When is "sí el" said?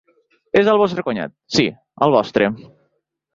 1.59-2.15